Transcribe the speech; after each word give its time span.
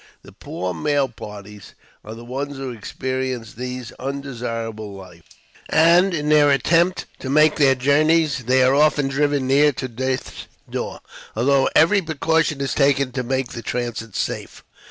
The 0.23 0.31
poor 0.31 0.73
mail 0.73 1.07
parties 1.09 1.75
are 2.03 2.15
the 2.15 2.25
ones 2.25 2.57
who 2.57 2.71
experience 2.71 3.53
this 3.53 3.91
undesirable 3.99 4.93
life; 4.93 5.21
and, 5.69 6.11
in 6.15 6.29
their 6.29 6.49
attempts 6.49 7.05
to 7.19 7.29
make 7.29 7.57
their 7.57 7.75
journeys, 7.75 8.45
they 8.45 8.63
are 8.63 8.73
often 8.73 9.09
driven 9.09 9.45
near 9.45 9.71
to 9.73 9.87
death's 9.87 10.47
door, 10.67 11.01
although 11.35 11.69
every 11.75 12.01
precaution 12.01 12.61
is 12.61 12.73
taken 12.73 13.11
to 13.11 13.21
make 13.21 13.49
the 13.51 13.61
transit 13.61 14.15
safe. 14.15 14.63